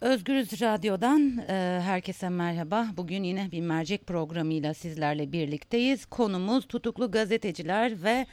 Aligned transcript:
Özgürüz 0.00 0.60
Radyo'dan 0.60 1.38
e, 1.38 1.80
herkese 1.84 2.28
merhaba. 2.28 2.88
Bugün 2.96 3.22
yine 3.22 3.52
bir 3.52 3.60
mercek 3.60 4.06
programıyla 4.06 4.74
sizlerle 4.74 5.32
birlikteyiz. 5.32 6.06
Konumuz 6.06 6.66
tutuklu 6.66 7.10
gazeteciler 7.10 8.02
ve 8.02 8.26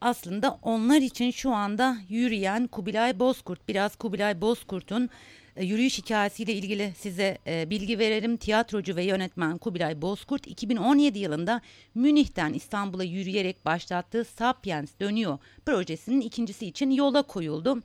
aslında 0.00 0.58
onlar 0.62 1.00
için 1.00 1.30
şu 1.30 1.52
anda 1.52 1.96
yürüyen 2.08 2.66
Kubilay 2.66 3.18
Bozkurt. 3.18 3.68
Biraz 3.68 3.96
Kubilay 3.96 4.40
Bozkurt'un 4.40 5.10
e, 5.56 5.64
yürüyüş 5.64 5.98
hikayesiyle 5.98 6.52
ilgili 6.52 6.92
size 6.96 7.38
e, 7.46 7.70
bilgi 7.70 7.98
verelim. 7.98 8.36
Tiyatrocu 8.36 8.96
ve 8.96 9.04
yönetmen 9.04 9.58
Kubilay 9.58 10.02
Bozkurt 10.02 10.46
2017 10.46 11.18
yılında 11.18 11.60
Münih'ten 11.94 12.52
İstanbul'a 12.52 13.04
yürüyerek 13.04 13.64
başlattığı 13.64 14.24
Sapiens 14.24 14.90
Dönüyor 15.00 15.38
projesinin 15.66 16.20
ikincisi 16.20 16.66
için 16.66 16.90
yola 16.90 17.22
koyuldu. 17.22 17.82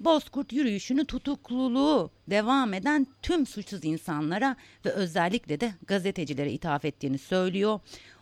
Bozkurt 0.00 0.52
yürüyüşünü 0.52 1.04
tutukluluğu 1.04 2.10
devam 2.30 2.74
eden 2.74 3.06
tüm 3.22 3.46
suçsuz 3.46 3.84
insanlara 3.84 4.56
ve 4.84 4.90
özellikle 4.90 5.60
de 5.60 5.74
gazetecilere 5.86 6.52
ithaf 6.52 6.84
ettiğini 6.84 7.18
söylüyor. 7.18 7.80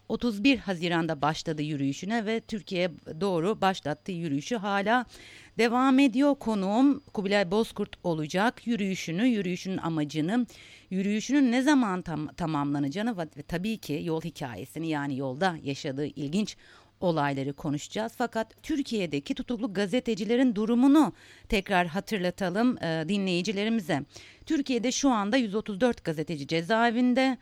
31 0.09 0.59
Haziran'da 0.59 1.23
başladı 1.23 1.63
yürüyüşüne 1.63 2.27
ve 2.27 2.41
Türkiye'ye 2.41 2.91
doğru 3.21 3.61
başlattığı 3.61 4.13
yürüyüşü 4.13 4.57
hala 4.57 5.07
devam 5.59 5.99
ediyor. 5.99 6.35
Konuğum 6.35 7.01
Kubilay 7.01 7.51
Bozkurt 7.51 7.97
olacak. 8.05 8.67
Yürüyüşünü, 8.67 9.27
yürüyüşünün 9.27 9.79
amacını, 9.79 10.47
yürüyüşünün 10.91 11.53
ne 11.53 11.63
zaman 11.63 12.03
tam, 12.03 12.27
tamamlanacağını 12.27 13.19
ve 13.19 13.43
tabii 13.43 13.79
ki 13.79 14.01
yol 14.05 14.21
hikayesini 14.21 14.89
yani 14.89 15.19
yolda 15.19 15.57
yaşadığı 15.63 16.07
ilginç 16.07 16.57
olayları 17.03 17.53
konuşacağız. 17.53 18.13
Fakat 18.17 18.63
Türkiye'deki 18.63 19.35
tutuklu 19.35 19.75
gazetecilerin 19.75 20.55
durumunu 20.55 21.13
tekrar 21.49 21.87
hatırlatalım 21.87 22.85
e, 22.85 23.05
dinleyicilerimize. 23.09 24.03
Türkiye'de 24.47 24.93
şu 24.93 25.11
anda 25.11 25.37
134 25.37 26.05
gazeteci 26.05 26.47
cezaevinde. 26.47 27.39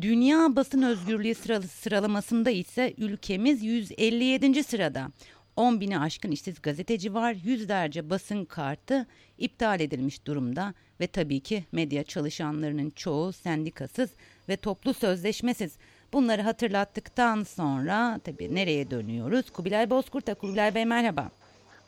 Dünya 0.00 0.56
basın 0.56 0.82
özgürlüğü 0.82 1.34
sıralamasında 1.68 2.50
ise 2.50 2.94
ülkemiz 2.98 3.62
157. 3.62 4.64
sırada. 4.64 5.10
10 5.56 5.80
bini 5.80 5.98
aşkın 5.98 6.30
işsiz 6.30 6.62
gazeteci 6.62 7.14
var. 7.14 7.36
Yüzlerce 7.44 8.10
basın 8.10 8.44
kartı 8.44 9.06
iptal 9.38 9.80
edilmiş 9.80 10.26
durumda 10.26 10.74
ve 11.00 11.06
tabii 11.06 11.40
ki 11.40 11.64
medya 11.72 12.04
çalışanlarının 12.04 12.90
çoğu 12.90 13.32
sendikasız 13.32 14.10
ve 14.48 14.56
toplu 14.56 14.94
sözleşmesiz. 14.94 15.76
Bunları 16.12 16.42
hatırlattıktan 16.42 17.42
sonra 17.42 18.20
tabii 18.24 18.54
nereye 18.54 18.90
dönüyoruz? 18.90 19.50
Kubilay 19.50 19.90
Bozkurt'a. 19.90 20.34
Kubilay 20.34 20.74
Bey 20.74 20.84
merhaba. 20.84 21.30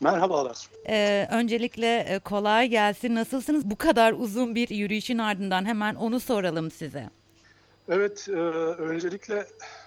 Merhabalar. 0.00 0.69
Ee, 0.89 1.28
öncelikle 1.31 1.98
e, 1.98 2.19
kolay 2.19 2.69
gelsin. 2.69 3.14
Nasılsınız? 3.14 3.70
Bu 3.70 3.77
kadar 3.77 4.12
uzun 4.12 4.55
bir 4.55 4.69
yürüyüşün 4.69 5.19
ardından 5.19 5.64
hemen 5.64 5.94
onu 5.94 6.20
soralım 6.20 6.70
size. 6.70 7.11
Evet, 7.89 8.28
e, 8.28 8.33
öncelikle 8.33 9.47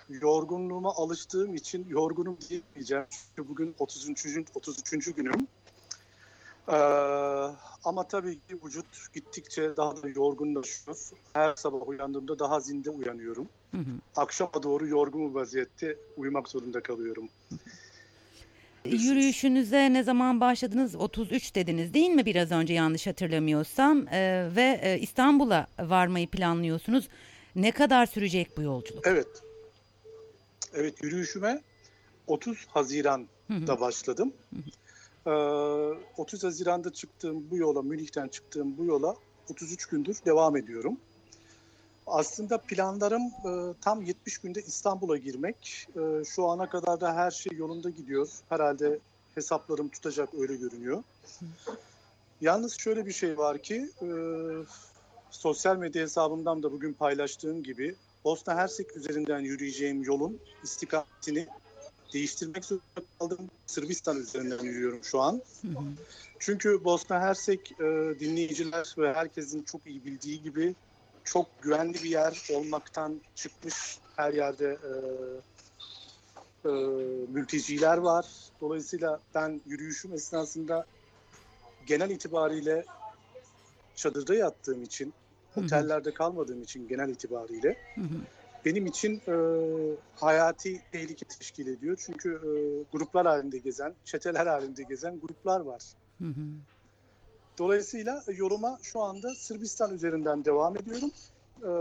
yorgunluğuma 0.10 0.96
alıştığım 0.96 1.56
için 1.56 1.86
yorgunum 1.90 2.38
diyemeyeceğim. 2.50 3.06
Çünkü 3.36 3.50
bugün 3.50 3.76
33. 3.80 4.28
33. 4.56 5.14
günüm. 5.16 5.48
Ee, 6.70 6.76
ama 7.84 8.08
tabii 8.08 8.40
ki 8.40 8.60
vücut 8.66 9.14
gittikçe 9.14 9.78
daha 9.78 10.04
da 10.04 10.10
yorgunlaşıyor. 10.10 10.98
Her 11.34 11.56
sabah 11.56 11.88
uyandığımda 11.88 12.40
daha 12.40 12.60
zinde 12.60 12.90
uyanıyorum. 12.90 13.48
Hı 13.72 13.78
hı. 13.78 13.92
Akşama 14.16 14.64
doğru 14.64 14.88
yorgun 14.88 15.30
bir 15.30 15.40
vaziyette 15.40 15.98
uyumak 16.18 16.50
zorunda 16.50 16.82
kalıyorum. 16.82 17.30
Yürüyüşünüze 18.86 19.94
ne 19.94 20.04
zaman 20.04 20.42
başladınız? 20.42 20.96
33 20.96 21.56
dediniz 21.56 21.94
değil 21.94 22.10
mi 22.10 22.26
biraz 22.26 22.52
önce 22.52 22.74
yanlış 22.74 23.08
hatırlamıyorsam? 23.08 24.08
Ee, 24.08 24.50
ve 24.56 24.80
e, 24.84 25.00
İstanbul'a 25.00 25.68
varmayı 25.80 26.28
planlıyorsunuz. 26.28 27.08
Ne 27.56 27.72
kadar 27.72 28.06
sürecek 28.06 28.58
bu 28.58 28.62
yolculuk? 28.62 29.08
Evet. 29.08 29.28
Evet 30.74 31.04
yürüyüşüme 31.04 31.62
30 32.28 32.66
Haziran'da 32.68 33.28
hı 33.72 33.74
hı. 33.74 33.80
başladım. 33.80 34.34
Hı 34.54 34.60
hı. 34.60 34.87
30 35.28 36.44
ee, 36.44 36.48
Haziran'da 36.48 36.94
çıktığım 36.94 37.50
bu 37.52 37.58
yola, 37.58 37.82
Münih'ten 37.82 38.28
çıktığım 38.28 38.78
bu 38.78 38.86
yola 38.86 39.16
33 39.50 39.86
gündür 39.86 40.18
devam 40.26 40.58
ediyorum. 40.58 40.98
Aslında 42.08 42.58
planlarım 42.58 43.22
e, 43.22 43.74
tam 43.82 44.02
70 44.02 44.38
günde 44.38 44.62
İstanbul'a 44.62 45.18
girmek. 45.18 45.88
E, 45.96 46.26
şu 46.26 46.48
ana 46.48 46.70
kadar 46.70 47.02
da 47.02 47.16
her 47.16 47.32
şey 47.32 47.58
yolunda 47.58 47.90
gidiyor. 47.90 48.30
Herhalde 48.50 49.00
hesaplarım 49.36 49.90
tutacak 49.90 50.30
öyle 50.34 50.56
görünüyor. 50.56 51.04
Yalnız 52.42 52.80
şöyle 52.80 53.06
bir 53.06 53.14
şey 53.14 53.38
var 53.38 53.58
ki 53.58 53.90
e, 54.02 54.08
sosyal 55.32 55.78
medya 55.78 56.04
hesabımdan 56.04 56.64
da 56.64 56.72
bugün 56.72 56.94
paylaştığım 56.94 57.64
gibi 57.64 57.96
Bosna 58.24 58.56
Hersek 58.56 58.98
üzerinden 58.98 59.40
yürüyeceğim 59.40 60.04
yolun 60.04 60.40
istikametini 60.64 61.48
değiştirmek 62.14 62.66
zorunda 62.66 63.02
kaldım. 63.20 63.50
Sırbistan 63.66 64.18
üzerinden 64.18 64.64
yürüyorum 64.64 65.04
şu 65.04 65.22
an. 65.22 65.42
Hı 65.62 65.68
hı. 65.68 65.84
Çünkü 66.40 66.84
Bosna 66.84 67.20
Hersek 67.20 67.72
e, 67.72 67.86
dinleyiciler 68.20 68.96
ve 68.98 69.14
herkesin 69.14 69.64
çok 69.64 69.88
iyi 69.88 70.06
bildiği 70.06 70.42
gibi 70.42 70.76
çok 71.24 71.62
güvenli 71.62 71.94
bir 71.94 72.10
yer 72.10 72.48
olmaktan 72.54 73.22
çıkmış. 73.36 74.00
Her 74.16 74.34
yerde 74.34 74.78
e, 74.84 74.94
e, 76.70 76.72
mülteciler 77.28 77.98
var. 77.98 78.50
Dolayısıyla 78.62 79.20
ben 79.36 79.62
yürüyüşüm 79.66 80.14
esnasında 80.14 80.86
genel 81.86 82.10
itibariyle 82.10 82.86
çadırda 83.96 84.36
yattığım 84.36 84.84
için, 84.84 85.14
otellerde 85.56 86.14
kalmadığım 86.14 86.62
için 86.62 86.88
genel 86.88 87.10
itibariyle 87.10 87.76
hı 87.96 88.02
hı 88.02 88.37
benim 88.68 88.86
için 88.86 89.22
e, 89.28 89.36
hayati 90.16 90.82
tehlike 90.92 91.26
teşkil 91.26 91.68
ediyor. 91.68 91.98
Çünkü 92.06 92.30
e, 92.30 92.52
gruplar 92.92 93.28
halinde 93.28 93.58
gezen, 93.58 93.94
çeteler 94.06 94.48
halinde 94.48 94.84
gezen 94.84 95.20
gruplar 95.20 95.60
var. 95.60 95.82
Hı 96.18 96.28
hı. 96.28 96.46
Dolayısıyla 97.58 98.24
yoluma 98.38 98.78
şu 98.82 99.02
anda 99.02 99.36
Sırbistan 99.36 99.94
üzerinden 99.94 100.46
devam 100.46 100.78
ediyorum. 100.78 101.12
E, 101.64 101.72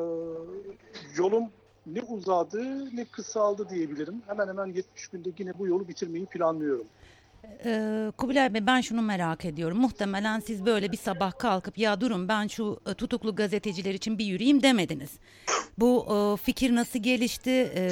yolum 1.16 1.44
ne 1.86 2.02
uzadı 2.02 2.97
ne 2.97 3.04
kısaldı 3.04 3.68
diyebilirim. 3.68 4.22
Hemen 4.26 4.48
hemen 4.48 4.66
70 4.66 5.08
günde 5.08 5.30
yine 5.38 5.58
bu 5.58 5.66
yolu 5.66 5.88
bitirmeyi 5.88 6.26
planlıyorum. 6.26 6.86
Ee, 7.64 8.12
Kubilay 8.18 8.54
Bey 8.54 8.66
ben 8.66 8.80
şunu 8.80 9.02
merak 9.02 9.44
ediyorum. 9.44 9.78
Muhtemelen 9.78 10.40
siz 10.40 10.66
böyle 10.66 10.92
bir 10.92 10.96
sabah 10.96 11.38
kalkıp 11.38 11.78
ya 11.78 12.00
durun 12.00 12.28
ben 12.28 12.46
şu 12.46 12.80
e, 12.86 12.94
tutuklu 12.94 13.34
gazeteciler 13.34 13.94
için 13.94 14.18
bir 14.18 14.24
yürüyeyim 14.24 14.62
demediniz. 14.62 15.10
Bu 15.78 16.06
e, 16.10 16.42
fikir 16.42 16.74
nasıl 16.74 16.98
gelişti? 16.98 17.72
E, 17.76 17.90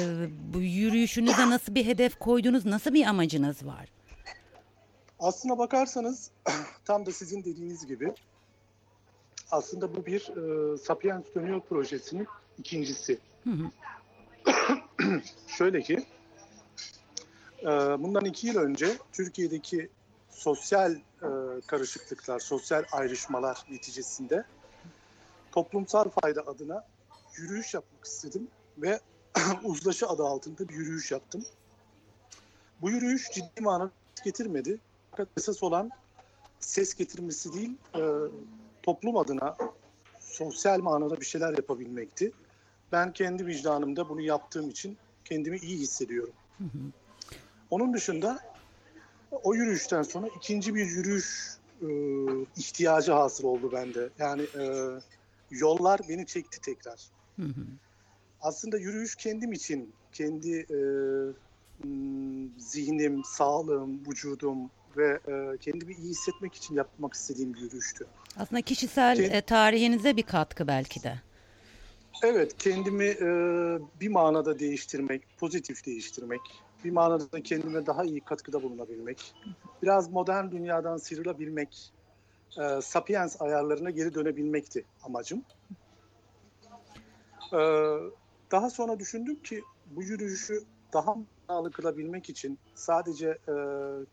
bu 0.53 0.61
yürüyüşünüze 0.61 1.49
nasıl 1.49 1.75
bir 1.75 1.85
hedef 1.85 2.19
koydunuz? 2.19 2.65
Nasıl 2.65 2.93
bir 2.93 3.05
amacınız 3.05 3.65
var? 3.65 3.89
Aslına 5.19 5.57
bakarsanız 5.57 6.31
tam 6.85 7.05
da 7.05 7.11
sizin 7.11 7.43
dediğiniz 7.43 7.85
gibi 7.87 8.13
aslında 9.51 9.95
bu 9.95 10.05
bir 10.05 10.21
e, 10.21 10.77
Sapiens 10.77 11.23
Dönüyor 11.35 11.61
projesinin 11.61 12.27
ikincisi. 12.57 13.19
Hı 13.43 13.49
hı. 13.49 13.71
Şöyle 15.47 15.81
ki 15.81 16.05
bundan 17.99 18.25
iki 18.25 18.47
yıl 18.47 18.55
önce 18.55 18.97
Türkiye'deki 19.11 19.89
sosyal 20.29 20.95
e, 20.95 20.99
karışıklıklar, 21.67 22.39
sosyal 22.39 22.83
ayrışmalar 22.91 23.63
neticesinde 23.69 24.45
toplumsal 25.51 26.09
fayda 26.09 26.41
adına 26.41 26.85
yürüyüş 27.35 27.73
yapmak 27.73 28.05
istedim 28.05 28.47
ve 28.77 28.99
uzlaşı 29.63 30.07
adı 30.07 30.23
altında 30.23 30.69
bir 30.69 30.73
yürüyüş 30.73 31.11
yaptım. 31.11 31.45
Bu 32.81 32.89
yürüyüş 32.89 33.31
ciddi 33.31 33.61
manada 33.61 33.91
getirmedi. 34.23 34.79
Fakat 35.11 35.27
esas 35.37 35.63
olan 35.63 35.89
ses 36.59 36.93
getirmesi 36.93 37.53
değil, 37.53 37.77
e, 37.95 38.01
toplum 38.83 39.17
adına 39.17 39.57
sosyal 40.19 40.79
manada 40.79 41.21
bir 41.21 41.25
şeyler 41.25 41.51
yapabilmekti. 41.51 42.31
Ben 42.91 43.13
kendi 43.13 43.45
vicdanımda 43.45 44.09
bunu 44.09 44.21
yaptığım 44.21 44.69
için 44.69 44.97
kendimi 45.25 45.57
iyi 45.57 45.77
hissediyorum. 45.77 46.33
Onun 47.69 47.93
dışında 47.93 48.39
o 49.31 49.53
yürüyüşten 49.55 50.01
sonra 50.01 50.27
ikinci 50.27 50.75
bir 50.75 50.85
yürüyüş 50.85 51.57
e, 51.81 51.87
ihtiyacı 52.55 53.11
hasıl 53.11 53.43
oldu 53.43 53.71
bende. 53.71 54.09
Yani 54.17 54.41
e, 54.43 54.63
yollar 55.49 55.99
beni 56.09 56.25
çekti 56.25 56.61
tekrar. 56.61 57.09
Hı 57.39 57.45
hı. 57.45 57.65
Aslında 58.39 58.77
yürüyüş 58.77 59.15
kendim 59.15 59.53
için, 59.53 59.95
kendi 60.11 60.57
e, 60.57 60.79
zihnim, 62.57 63.23
sağlığım, 63.23 63.99
vücudum 64.09 64.71
ve 64.97 65.19
e, 65.27 65.57
kendimi 65.57 65.93
iyi 65.93 66.09
hissetmek 66.09 66.55
için 66.55 66.75
yapmak 66.75 67.13
istediğim 67.13 67.53
bir 67.53 67.59
yürüyüştü. 67.59 68.07
Aslında 68.37 68.61
kişisel 68.61 69.17
Kend- 69.17 69.37
e, 69.37 69.41
tarihinize 69.41 70.17
bir 70.17 70.23
katkı 70.23 70.67
belki 70.67 71.03
de. 71.03 71.21
Evet, 72.23 72.57
kendimi 72.57 73.05
e, 73.05 73.27
bir 74.01 74.07
manada 74.07 74.59
değiştirmek, 74.59 75.37
pozitif 75.37 75.85
değiştirmek, 75.85 76.41
bir 76.85 76.91
manada 76.91 77.41
kendime 77.41 77.85
daha 77.85 78.03
iyi 78.03 78.21
katkıda 78.21 78.63
bulunabilmek, 78.63 79.33
biraz 79.83 80.11
modern 80.11 80.51
dünyadan 80.51 80.97
sıyrılabilmek, 80.97 81.91
e, 82.59 82.81
Sapiens 82.81 83.41
ayarlarına 83.41 83.89
geri 83.89 84.13
dönebilmekti 84.13 84.85
amacım. 85.03 85.43
E, 87.53 87.59
daha 88.51 88.69
sonra 88.69 88.99
düşündüm 88.99 89.43
ki 89.43 89.63
bu 89.85 90.03
yürüyüşü 90.03 90.63
daha 90.93 91.15
manalı 91.49 91.71
kılabilmek 91.71 92.29
için 92.29 92.59
sadece 92.75 93.27
e, 93.29 93.55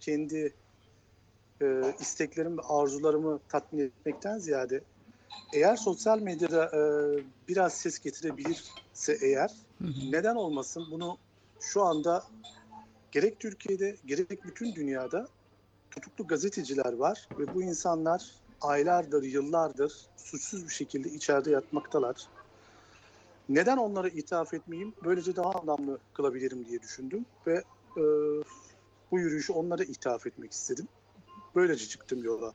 kendi 0.00 0.54
e, 1.62 1.94
isteklerimi 2.00 2.58
ve 2.58 2.62
arzularımı 2.62 3.40
tatmin 3.48 3.80
etmekten 3.80 4.38
ziyade 4.38 4.80
eğer 5.54 5.76
sosyal 5.76 6.18
medyada 6.18 6.64
e, 6.64 6.80
biraz 7.48 7.72
ses 7.72 7.98
getirebilirse 7.98 9.18
eğer 9.22 9.50
neden 10.10 10.34
olmasın 10.36 10.86
bunu 10.90 11.18
şu 11.60 11.82
anda 11.82 12.24
gerek 13.12 13.40
Türkiye'de 13.40 13.96
gerek 14.06 14.44
bütün 14.44 14.74
dünyada 14.74 15.28
tutuklu 15.90 16.26
gazeteciler 16.26 16.92
var 16.92 17.28
ve 17.38 17.54
bu 17.54 17.62
insanlar 17.62 18.30
aylardır, 18.60 19.22
yıllardır 19.22 19.92
suçsuz 20.16 20.64
bir 20.64 20.72
şekilde 20.72 21.08
içeride 21.08 21.50
yatmaktalar. 21.50 22.16
Neden 23.48 23.76
onlara 23.76 24.08
ithaf 24.08 24.54
etmeyeyim? 24.54 24.94
Böylece 25.04 25.36
daha 25.36 25.52
anlamlı 25.52 25.98
kılabilirim 26.14 26.68
diye 26.68 26.82
düşündüm 26.82 27.26
ve 27.46 27.62
e, 27.96 28.02
bu 29.10 29.18
yürüyüşü 29.18 29.52
onlara 29.52 29.84
ithaf 29.84 30.26
etmek 30.26 30.52
istedim. 30.52 30.88
Böylece 31.54 31.88
çıktım 31.88 32.24
yola. 32.24 32.52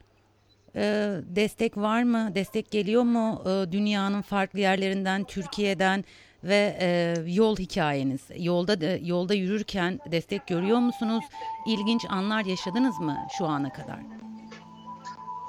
Ee, 0.75 1.15
destek 1.35 1.77
var 1.77 2.03
mı? 2.03 2.31
Destek 2.35 2.71
geliyor 2.71 3.03
mu 3.03 3.41
ee, 3.45 3.71
dünyanın 3.71 4.21
farklı 4.21 4.59
yerlerinden, 4.59 5.23
Türkiye'den 5.23 6.03
ve 6.47 6.77
e, 6.81 7.15
yol 7.25 7.55
hikayeniz? 7.55 8.21
Yolda 8.37 8.81
de, 8.81 8.99
yolda 9.03 9.33
yürürken 9.33 9.99
destek 10.11 10.47
görüyor 10.47 10.79
musunuz? 10.79 11.25
İlginç 11.67 12.05
anlar 12.09 12.45
yaşadınız 12.45 12.99
mı 12.99 13.17
şu 13.37 13.45
ana 13.45 13.73
kadar? 13.73 13.99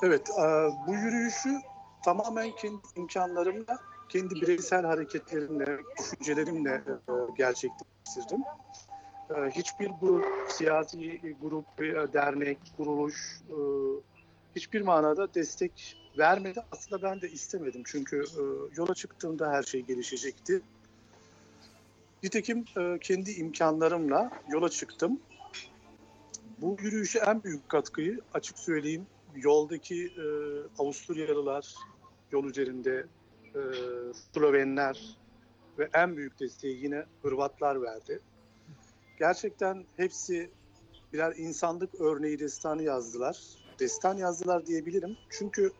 Evet, 0.02 0.30
e, 0.30 0.42
bu 0.86 0.94
yürüyüşü 0.94 1.56
tamamen 2.04 2.50
kendi 2.56 2.82
imkanlarımla, 2.96 3.78
kendi 4.08 4.34
bireysel 4.34 4.84
hareketlerimle, 4.84 5.78
düşüncelerimle 5.98 6.82
e, 6.86 7.12
gerçekleştirdim. 7.36 8.42
E, 9.30 9.50
hiçbir 9.50 9.90
grup, 10.00 10.26
siyasi 10.48 11.20
grup, 11.42 11.78
dernek, 12.12 12.58
kuruluş 12.76 13.42
hiçbir 14.56 14.80
manada 14.80 15.34
destek 15.34 15.96
vermedi. 16.18 16.60
Aslında 16.72 17.02
ben 17.02 17.20
de 17.20 17.30
istemedim 17.30 17.82
çünkü 17.86 18.24
yola 18.76 18.94
çıktığımda 18.94 19.52
her 19.52 19.62
şey 19.62 19.82
gelişecekti. 19.82 20.62
Nitekim 22.22 22.64
kendi 23.00 23.30
imkanlarımla 23.30 24.30
yola 24.48 24.68
çıktım. 24.68 25.20
Bu 26.58 26.76
yürüyüşe 26.80 27.18
en 27.18 27.42
büyük 27.42 27.68
katkıyı 27.68 28.20
açık 28.34 28.58
söyleyeyim 28.58 29.06
yoldaki 29.36 30.06
e, 30.06 30.24
Avusturyalılar, 30.78 31.74
yol 32.32 32.44
üzerinde 32.44 33.06
e, 33.54 33.60
Slovenler 34.32 35.16
ve 35.78 35.88
en 35.94 36.16
büyük 36.16 36.40
desteği 36.40 36.84
yine 36.84 37.04
Hırvatlar 37.22 37.82
verdi. 37.82 38.20
Gerçekten 39.18 39.84
hepsi 39.96 40.50
birer 41.12 41.34
insanlık 41.36 42.00
örneği 42.00 42.38
destanı 42.38 42.82
yazdılar. 42.82 43.38
Destan 43.80 44.16
yazdılar 44.16 44.66
diyebilirim. 44.66 45.16
Çünkü 45.30 45.72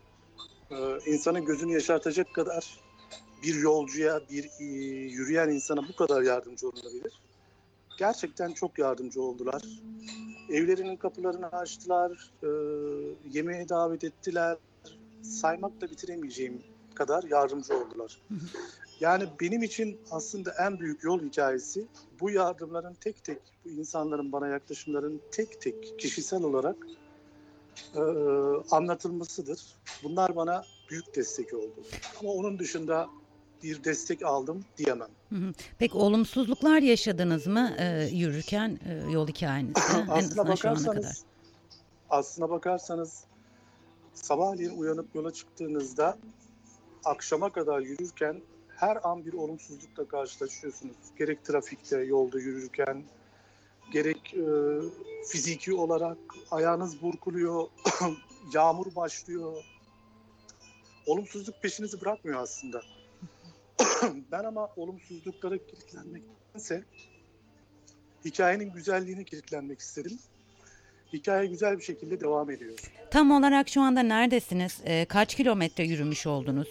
e, 0.71 0.77
insanın 1.07 1.45
gözünü 1.45 1.73
yaşartacak 1.73 2.35
kadar 2.35 2.81
bir 3.43 3.55
yolcuya, 3.55 4.21
bir 4.31 4.51
e, 4.61 4.65
yürüyen 5.11 5.49
insana 5.49 5.89
bu 5.89 5.97
kadar 5.97 6.23
yardımcı 6.23 6.69
olunabilir. 6.69 7.21
Gerçekten 7.99 8.53
çok 8.53 8.79
yardımcı 8.79 9.23
oldular. 9.23 9.63
Evlerinin 10.51 10.97
kapılarını 10.97 11.47
açtılar, 11.47 12.31
e, 12.43 12.49
yemeğe 13.31 13.69
davet 13.69 14.05
ettiler. 14.05 14.57
Saymakla 15.23 15.91
bitiremeyeceğim 15.91 16.63
kadar 16.95 17.23
yardımcı 17.23 17.77
oldular. 17.77 18.19
Yani 19.01 19.25
benim 19.41 19.63
için 19.63 20.01
aslında 20.11 20.55
en 20.59 20.81
büyük 20.81 21.05
yol 21.05 21.23
hikayesi 21.23 21.87
bu 22.21 22.31
yardımların 22.31 22.95
tek 22.95 23.25
tek, 23.25 23.39
bu 23.65 23.69
insanların 23.69 24.33
bana 24.33 24.49
yaklaşımların 24.49 25.21
tek 25.31 25.61
tek 25.61 25.99
kişisel 25.99 26.43
olarak 26.43 26.77
e, 27.95 28.01
anlatılmasıdır. 28.71 29.67
Bunlar 30.03 30.37
bana 30.37 30.65
büyük 30.91 31.17
destek 31.17 31.55
oldu. 31.55 31.83
Ama 32.21 32.31
onun 32.31 32.59
dışında 32.59 33.09
bir 33.63 33.85
destek 33.85 34.23
aldım 34.23 34.65
diyemem. 34.77 35.09
Peki 35.79 35.97
olumsuzluklar 35.97 36.83
yaşadınız 36.83 37.47
mı 37.47 37.75
e, 37.79 38.09
yürürken 38.13 38.79
e, 38.89 39.13
yol 39.13 39.29
hikayenizde? 39.29 39.81
aslına 40.09 40.49
bakarsanız, 40.49 41.25
aslına 42.11 42.51
bakarsanız 42.51 43.25
sabahleyin 44.15 44.79
uyanıp 44.79 45.15
yola 45.15 45.33
çıktığınızda 45.33 46.19
akşama 47.05 47.53
kadar 47.53 47.81
yürürken 47.81 48.43
her 48.77 48.99
an 49.09 49.27
bir 49.27 49.33
olumsuzlukla 49.33 50.09
karşılaşıyorsunuz. 50.09 50.97
Gerek 51.19 51.45
trafikte, 51.45 51.99
yolda 51.99 52.39
yürürken, 52.39 53.05
gerek 53.93 54.35
e, 54.35 54.45
fiziki 55.29 55.75
olarak 55.75 56.19
ayağınız 56.51 57.03
burkuluyor, 57.03 57.69
yağmur 58.55 58.95
başlıyor. 58.97 59.65
Olumsuzluk 61.07 61.63
peşinizi 61.63 62.01
bırakmıyor 62.01 62.43
aslında. 62.43 62.83
ben 64.33 64.45
ama 64.45 64.69
olumsuzluklara 64.77 65.59
kilitlenmektense 65.59 66.85
hikayenin 68.25 68.73
güzelliğine 68.73 69.25
kilitlenmek 69.25 69.81
istedim. 69.81 70.19
Hikaye 71.13 71.47
güzel 71.47 71.79
bir 71.79 71.83
şekilde 71.83 72.21
devam 72.21 72.51
ediyor. 72.51 72.79
Tam 73.11 73.31
olarak 73.31 73.69
şu 73.69 73.81
anda 73.81 74.01
neredesiniz? 74.03 74.81
Ee, 74.85 75.05
kaç 75.05 75.35
kilometre 75.35 75.85
yürümüş 75.85 76.27
oldunuz? 76.27 76.69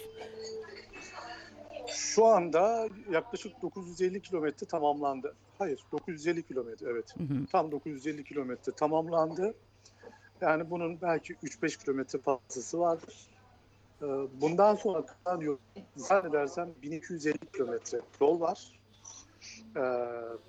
Şu 1.86 2.24
anda 2.24 2.88
yaklaşık 3.10 3.62
950 3.62 4.20
kilometre 4.20 4.66
tamamlandı. 4.66 5.34
Hayır 5.58 5.80
950 5.92 6.42
kilometre 6.42 6.86
evet. 6.90 7.14
Hı 7.18 7.24
hı. 7.24 7.46
Tam 7.52 7.72
950 7.72 8.24
kilometre 8.24 8.72
tamamlandı. 8.72 9.54
Yani 10.40 10.70
bunun 10.70 11.00
belki 11.02 11.34
3-5 11.34 11.84
kilometre 11.84 12.18
fazlası 12.18 12.78
vardır. 12.78 13.27
Ee, 14.02 14.06
bundan 14.40 14.74
sonra 14.74 15.06
kalan 15.06 15.40
yol 15.40 15.56
zannedersem 15.96 16.74
1250 16.82 17.38
kilometre 17.52 18.00
yol 18.20 18.40
var. 18.40 18.72
Ee, 19.76 19.80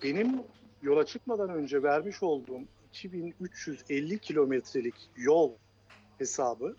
benim 0.03 0.43
yola 0.81 1.05
çıkmadan 1.05 1.49
önce 1.49 1.83
vermiş 1.83 2.23
olduğum 2.23 2.61
2350 2.93 4.19
kilometrelik 4.19 5.09
yol 5.17 5.51
hesabı 6.17 6.75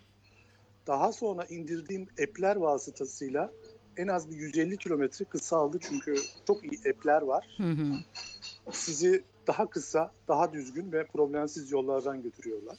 daha 0.87 1.11
sonra 1.11 1.45
indirdiğim 1.45 2.07
app'ler 2.23 2.55
vasıtasıyla 2.55 3.51
en 3.97 4.07
az 4.07 4.29
bir 4.29 4.35
150 4.35 4.77
kilometre 4.77 5.25
kısaldı 5.25 5.77
çünkü 5.81 6.15
çok 6.47 6.63
iyi 6.63 6.79
app'ler 6.89 7.21
var. 7.21 7.47
Hı 7.57 7.63
hı. 7.63 7.93
Sizi 8.71 9.23
daha 9.47 9.69
kısa, 9.69 10.11
daha 10.27 10.53
düzgün 10.53 10.91
ve 10.91 11.05
problemsiz 11.05 11.71
yollardan 11.71 12.21
götürüyorlar. 12.21 12.77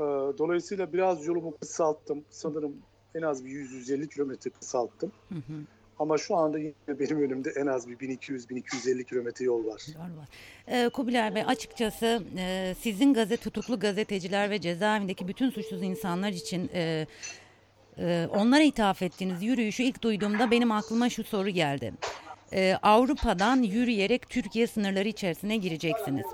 Ee, 0.00 0.38
dolayısıyla 0.38 0.92
biraz 0.92 1.26
yolumu 1.26 1.56
kısalttım. 1.56 2.24
Sanırım 2.30 2.76
en 3.14 3.22
az 3.22 3.44
bir 3.44 3.50
100-150 3.50 4.08
kilometre 4.08 4.50
kısalttım. 4.50 5.12
Hı 5.28 5.34
hı. 5.34 5.60
Ama 5.98 6.18
şu 6.18 6.36
anda 6.36 6.58
yine 6.58 6.74
benim 6.88 7.22
önümde 7.22 7.50
en 7.50 7.66
az 7.66 7.88
bir 7.88 7.96
1200-1250 7.96 9.04
kilometre 9.04 9.44
yol 9.44 9.66
var. 9.66 9.82
Yol 9.94 10.18
var. 10.18 10.28
Ee, 10.66 10.88
Kubilay 10.88 11.34
Bey 11.34 11.42
açıkçası 11.46 12.22
e, 12.38 12.74
sizin 12.80 13.14
gazete 13.14 13.42
tutuklu 13.42 13.80
gazeteciler 13.80 14.50
ve 14.50 14.60
cezaevindeki 14.60 15.28
bütün 15.28 15.50
suçsuz 15.50 15.82
insanlar 15.82 16.30
için 16.30 16.70
e, 16.74 17.06
e, 17.98 18.28
onlara 18.34 18.62
ithaf 18.62 19.02
ettiğiniz 19.02 19.42
yürüyüşü 19.42 19.82
ilk 19.82 20.02
duyduğumda 20.02 20.50
benim 20.50 20.72
aklıma 20.72 21.08
şu 21.08 21.24
soru 21.24 21.48
geldi. 21.48 21.92
E, 22.52 22.76
Avrupa'dan 22.82 23.62
yürüyerek 23.62 24.28
Türkiye 24.28 24.66
sınırları 24.66 25.08
içerisine 25.08 25.56
gireceksiniz. 25.56 26.26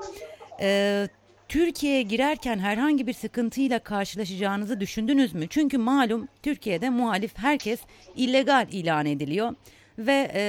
E, 0.60 1.08
Türkiye'ye 1.48 2.02
girerken 2.02 2.58
herhangi 2.58 3.06
bir 3.06 3.12
sıkıntıyla 3.12 3.78
karşılaşacağınızı 3.78 4.80
düşündünüz 4.80 5.34
mü? 5.34 5.46
Çünkü 5.50 5.78
malum 5.78 6.28
Türkiye'de 6.42 6.90
muhalif 6.90 7.38
herkes 7.38 7.80
illegal 8.16 8.66
ilan 8.70 9.06
ediliyor 9.06 9.54
ve 9.98 10.30
e, 10.34 10.44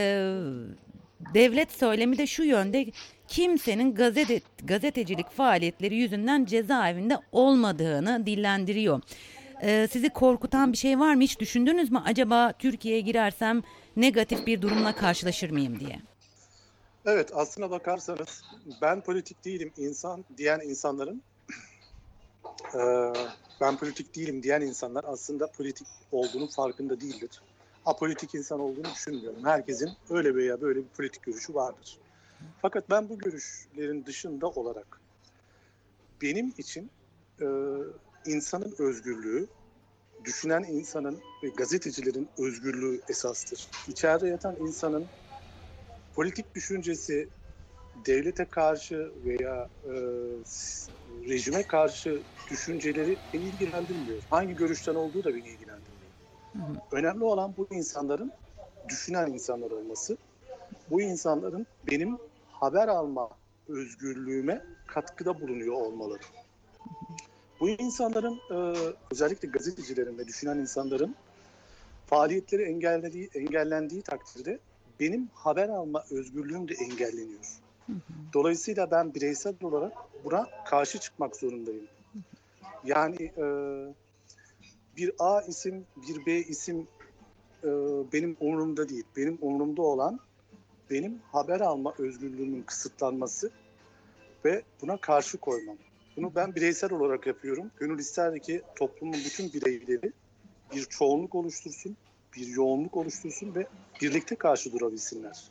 devlet 1.33 1.71
söylemi 1.71 2.17
de 2.17 2.27
şu 2.27 2.43
yönde 2.43 2.85
kimsenin 3.27 3.95
gazete, 3.95 4.41
gazetecilik 4.63 5.29
faaliyetleri 5.29 5.95
yüzünden 5.95 6.45
cezaevinde 6.45 7.17
olmadığını 7.31 8.25
dillendiriyor. 8.25 9.01
E, 9.61 9.87
sizi 9.91 10.09
korkutan 10.09 10.71
bir 10.71 10.77
şey 10.77 10.99
var 10.99 11.15
mı? 11.15 11.21
Hiç 11.21 11.39
düşündünüz 11.39 11.91
mü? 11.91 12.01
Acaba 12.05 12.53
Türkiye'ye 12.59 13.01
girersem 13.01 13.63
negatif 13.95 14.47
bir 14.47 14.61
durumla 14.61 14.95
karşılaşır 14.95 15.49
mıyım 15.49 15.79
diye? 15.79 15.99
Evet 17.07 17.31
aslına 17.33 17.71
bakarsanız 17.71 18.43
ben 18.81 19.01
politik 19.01 19.45
değilim 19.45 19.71
insan 19.77 20.25
diyen 20.37 20.59
insanların 20.59 21.23
e, 22.75 22.79
ben 23.61 23.77
politik 23.77 24.15
değilim 24.15 24.43
diyen 24.43 24.61
insanlar 24.61 25.03
aslında 25.07 25.51
politik 25.51 25.87
olduğunun 26.11 26.47
farkında 26.47 27.01
değildir. 27.01 27.41
Apolitik 27.85 28.35
insan 28.35 28.59
olduğunu 28.59 28.93
düşünmüyorum. 28.95 29.45
Herkesin 29.45 29.89
öyle 30.09 30.35
veya 30.35 30.61
böyle 30.61 30.79
bir 30.79 30.89
politik 30.89 31.23
görüşü 31.23 31.53
vardır. 31.53 31.97
Fakat 32.61 32.89
ben 32.89 33.09
bu 33.09 33.17
görüşlerin 33.17 34.05
dışında 34.05 34.47
olarak 34.47 35.01
benim 36.21 36.53
için 36.57 36.91
e, 37.41 37.45
insanın 38.25 38.75
özgürlüğü, 38.79 39.47
düşünen 40.23 40.63
insanın 40.63 41.19
ve 41.43 41.49
gazetecilerin 41.49 42.29
özgürlüğü 42.37 43.01
esastır. 43.09 43.69
İçeride 43.87 44.27
yatan 44.27 44.55
insanın 44.59 45.07
politik 46.17 46.55
düşüncesi 46.55 47.29
devlete 48.05 48.45
karşı 48.45 49.11
veya 49.25 49.69
e, 49.83 49.93
rejime 51.29 51.63
karşı 51.63 52.23
düşünceleri 52.51 53.17
beni 53.33 53.43
ilgilendirmiyor. 53.43 54.21
Hangi 54.29 54.55
görüşten 54.55 54.95
olduğu 54.95 55.23
da 55.23 55.29
beni 55.29 55.47
ilgilendirmiyor. 55.47 56.11
Hı 56.53 56.59
hı. 56.59 56.77
Önemli 56.91 57.23
olan 57.23 57.53
bu 57.57 57.67
insanların 57.71 58.31
düşünen 58.89 59.27
insanlar 59.27 59.71
olması. 59.71 60.17
Bu 60.89 61.01
insanların 61.01 61.67
benim 61.91 62.17
haber 62.51 62.87
alma 62.87 63.29
özgürlüğüme 63.67 64.61
katkıda 64.87 65.41
bulunuyor 65.41 65.73
olmaları. 65.73 66.23
Bu 67.59 67.69
insanların 67.69 68.39
e, 68.51 68.77
özellikle 69.11 69.47
gazetecilerin 69.47 70.17
ve 70.17 70.27
düşünen 70.27 70.57
insanların 70.57 71.15
faaliyetleri 72.05 72.63
engellediği, 72.63 73.29
engellendiği 73.33 74.01
takdirde 74.01 74.59
benim 74.99 75.29
haber 75.33 75.69
alma 75.69 76.03
özgürlüğüm 76.11 76.67
de 76.67 76.73
engelleniyor. 76.73 77.45
Dolayısıyla 78.33 78.91
ben 78.91 79.13
bireysel 79.15 79.55
olarak 79.61 79.93
buna 80.23 80.47
karşı 80.65 80.99
çıkmak 80.99 81.35
zorundayım. 81.35 81.87
Yani 82.83 83.31
e, 83.37 83.45
bir 84.97 85.11
A 85.19 85.41
isim, 85.41 85.85
bir 86.07 86.25
B 86.25 86.37
isim 86.37 86.87
e, 87.63 87.67
benim 88.13 88.37
umurumda 88.39 88.89
değil. 88.89 89.03
Benim 89.17 89.37
umurumda 89.41 89.81
olan 89.81 90.19
benim 90.89 91.19
haber 91.31 91.59
alma 91.59 91.93
özgürlüğümün 91.97 92.63
kısıtlanması 92.63 93.51
ve 94.45 94.63
buna 94.81 94.97
karşı 94.97 95.37
koymam. 95.37 95.77
Bunu 96.17 96.35
ben 96.35 96.55
bireysel 96.55 96.93
olarak 96.93 97.27
yapıyorum. 97.27 97.71
Gönül 97.77 97.99
ister 97.99 98.39
ki 98.39 98.61
toplumun 98.75 99.13
bütün 99.13 99.53
bireyleri 99.53 100.11
bir 100.73 100.85
çoğunluk 100.85 101.35
oluştursun, 101.35 101.97
bir 102.35 102.47
yoğunluk 102.47 102.97
oluştursun 102.97 103.55
ve 103.55 103.67
birlikte 104.01 104.35
karşı 104.35 104.73
durabilsinler. 104.73 105.43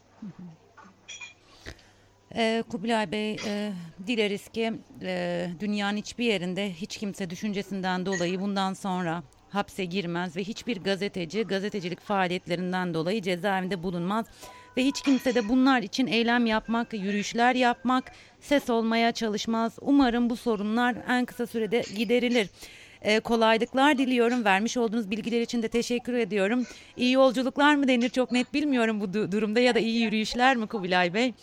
Ee, 2.35 2.65
Kubilay 2.71 3.13
Bey, 3.13 3.37
e, 3.47 3.73
dileriz 4.07 4.49
ki 4.49 4.73
e, 5.03 5.49
dünyanın 5.61 5.97
hiçbir 5.97 6.25
yerinde 6.25 6.73
hiç 6.73 6.97
kimse 6.97 7.31
düşüncesinden 7.31 8.07
dolayı 8.07 8.41
bundan 8.41 8.73
sonra 8.73 9.23
hapse 9.49 9.85
girmez 9.85 10.37
ve 10.37 10.45
hiçbir 10.45 10.77
gazeteci 10.77 11.43
gazetecilik 11.43 12.01
faaliyetlerinden 12.01 12.95
dolayı 12.95 13.23
cezaevinde 13.23 13.83
bulunmaz 13.83 14.27
ve 14.77 14.85
hiç 14.85 15.03
kimse 15.03 15.35
de 15.35 15.49
bunlar 15.49 15.83
için 15.83 16.07
eylem 16.07 16.47
yapmak, 16.47 16.95
yürüyüşler 16.95 17.55
yapmak, 17.55 18.13
ses 18.41 18.71
olmaya 18.71 19.13
çalışmaz. 19.13 19.79
Umarım 19.81 20.31
bu 20.31 20.37
sorunlar 20.37 20.97
en 21.09 21.25
kısa 21.25 21.47
sürede 21.47 21.83
giderilir. 21.97 22.51
Ee, 23.03 23.21
kolaylıklar 23.21 23.99
diliyorum. 23.99 24.45
Vermiş 24.45 24.77
olduğunuz 24.77 25.11
bilgiler 25.11 25.41
için 25.41 25.63
de 25.63 25.69
teşekkür 25.69 26.15
ediyorum. 26.15 26.67
İyi 26.97 27.13
yolculuklar 27.13 27.75
mı 27.75 27.89
denir 27.89 28.09
çok 28.09 28.33
net 28.33 28.55
bilmiyorum 28.55 29.01
bu 29.01 29.05
du- 29.05 29.33
durumda 29.33 29.61
ya 29.61 29.75
da 29.75 29.79
iyi 29.79 30.01
yürüyüşler 30.03 30.57
mi 30.57 30.67
Kubilay 30.67 31.15
Bey? 31.15 31.35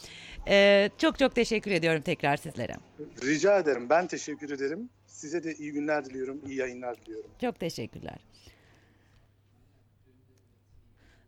Ee, 0.48 0.89
çok 0.98 1.19
çok 1.19 1.36
teşekkür 1.36 1.72
ediyorum 1.72 2.01
tekrar 2.01 2.38
sizlere. 2.38 2.75
Rica 3.24 3.60
ederim. 3.60 3.89
Ben 3.89 4.07
teşekkür 4.07 4.50
ederim. 4.51 4.89
Size 5.07 5.43
de 5.43 5.53
iyi 5.55 5.72
günler 5.72 6.05
diliyorum, 6.05 6.41
iyi 6.48 6.57
yayınlar 6.57 6.98
diliyorum. 7.05 7.29
Çok 7.41 7.60
teşekkürler. 7.60 8.15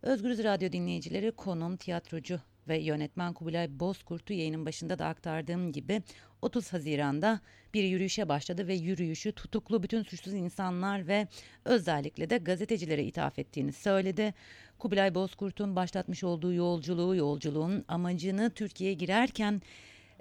Özgürüz 0.02 0.44
Radyo 0.44 0.72
dinleyicileri 0.72 1.32
konum 1.32 1.78
tiyatrocu 1.78 2.40
ve 2.68 2.78
yönetmen 2.78 3.34
Kubilay 3.34 3.80
Bozkurt'u 3.80 4.34
yayının 4.34 4.66
başında 4.66 5.00
da 5.00 5.06
aktardığım 5.06 5.72
gibi 5.72 6.02
30 6.46 6.74
Haziran'da 6.74 7.40
bir 7.74 7.84
yürüyüşe 7.84 8.30
başladı 8.30 8.68
ve 8.68 8.74
yürüyüşü 8.74 9.32
tutuklu 9.32 9.84
bütün 9.84 10.04
suçsuz 10.04 10.34
insanlar 10.34 11.08
ve 11.08 11.28
özellikle 11.66 12.30
de 12.30 12.38
gazetecilere 12.38 13.04
ithaf 13.04 13.40
ettiğini 13.40 13.74
söyledi. 13.74 14.34
Kubilay 14.80 15.16
Bozkurt'un 15.16 15.76
başlatmış 15.76 16.24
olduğu 16.24 16.54
yolculuğu, 16.54 17.16
yolculuğun 17.16 17.86
amacını 17.88 18.50
Türkiye'ye 18.50 18.94
girerken 18.94 19.62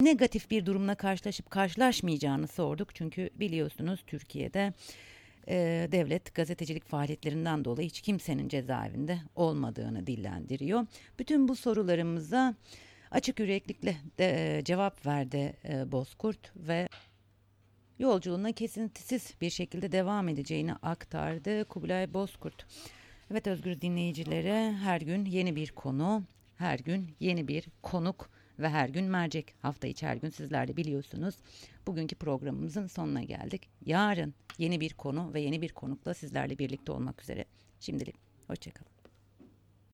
negatif 0.01 0.51
bir 0.51 0.65
durumla 0.65 0.95
karşılaşıp 0.95 1.49
karşılaşmayacağını 1.49 2.47
sorduk. 2.47 2.95
Çünkü 2.95 3.29
biliyorsunuz 3.35 4.03
Türkiye'de 4.07 4.73
e, 5.47 5.87
devlet 5.91 6.35
gazetecilik 6.35 6.85
faaliyetlerinden 6.85 7.65
dolayı 7.65 7.87
hiç 7.87 8.01
kimsenin 8.01 8.49
cezaevinde 8.49 9.17
olmadığını 9.35 10.07
dillendiriyor. 10.07 10.85
Bütün 11.19 11.47
bu 11.47 11.55
sorularımıza 11.55 12.55
açık 13.11 13.39
yüreklikle 13.39 13.97
de, 14.17 14.57
e, 14.57 14.63
cevap 14.63 15.05
verdi 15.05 15.53
e, 15.69 15.91
Bozkurt 15.91 16.51
ve 16.55 16.87
yolculuğuna 17.99 18.51
kesintisiz 18.51 19.33
bir 19.41 19.49
şekilde 19.49 19.91
devam 19.91 20.29
edeceğini 20.29 20.73
aktardı 20.73 21.65
Kubilay 21.65 22.13
Bozkurt. 22.13 22.65
Evet 23.31 23.47
özgür 23.47 23.81
dinleyicilere 23.81 24.73
her 24.73 25.01
gün 25.01 25.25
yeni 25.25 25.55
bir 25.55 25.71
konu, 25.71 26.23
her 26.57 26.79
gün 26.79 27.15
yeni 27.19 27.47
bir 27.47 27.67
konuk 27.81 28.29
ve 28.59 28.69
her 28.69 28.89
gün 28.89 29.05
mercek. 29.05 29.55
Hafta 29.61 29.87
içi 29.87 30.07
her 30.07 30.15
gün 30.15 30.29
sizler 30.29 30.67
de 30.67 30.77
biliyorsunuz. 30.77 31.35
Bugünkü 31.87 32.15
programımızın 32.15 32.87
sonuna 32.87 33.23
geldik. 33.23 33.69
Yarın 33.85 34.33
yeni 34.57 34.79
bir 34.79 34.93
konu 34.93 35.33
ve 35.33 35.41
yeni 35.41 35.61
bir 35.61 35.73
konukla 35.73 36.13
sizlerle 36.13 36.59
birlikte 36.59 36.91
olmak 36.91 37.21
üzere. 37.21 37.45
Şimdilik 37.79 38.15
hoşçakalın. 38.47 38.94